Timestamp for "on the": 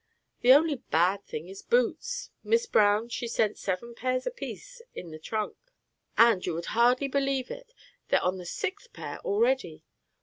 8.23-8.47